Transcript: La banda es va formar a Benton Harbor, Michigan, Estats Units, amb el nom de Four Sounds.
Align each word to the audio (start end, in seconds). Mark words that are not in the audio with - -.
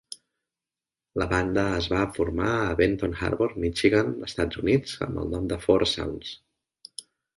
La 1.21 1.25
banda 1.33 1.65
es 1.81 1.89
va 1.91 1.99
formar 2.15 2.47
a 2.61 2.71
Benton 2.79 3.13
Harbor, 3.27 3.53
Michigan, 3.67 4.09
Estats 4.31 4.63
Units, 4.63 4.97
amb 5.09 5.23
el 5.25 5.33
nom 5.35 5.49
de 5.53 5.59
Four 5.67 5.87
Sounds. 5.93 6.33